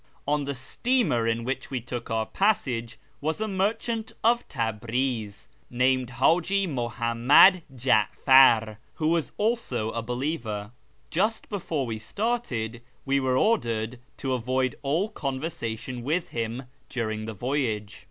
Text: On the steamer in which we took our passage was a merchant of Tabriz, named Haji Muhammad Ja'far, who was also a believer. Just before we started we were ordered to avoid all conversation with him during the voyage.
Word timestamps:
On 0.27 0.45
the 0.45 0.55
steamer 0.55 1.27
in 1.27 1.43
which 1.43 1.69
we 1.69 1.79
took 1.79 2.09
our 2.09 2.25
passage 2.25 2.97
was 3.21 3.39
a 3.39 3.47
merchant 3.47 4.11
of 4.23 4.47
Tabriz, 4.47 5.47
named 5.69 6.09
Haji 6.09 6.65
Muhammad 6.65 7.61
Ja'far, 7.71 8.77
who 8.95 9.09
was 9.09 9.31
also 9.37 9.91
a 9.91 10.01
believer. 10.01 10.71
Just 11.11 11.49
before 11.49 11.85
we 11.85 11.99
started 11.99 12.81
we 13.05 13.19
were 13.19 13.37
ordered 13.37 13.99
to 14.17 14.33
avoid 14.33 14.75
all 14.81 15.07
conversation 15.07 16.01
with 16.01 16.29
him 16.29 16.63
during 16.89 17.25
the 17.25 17.35
voyage. 17.35 17.97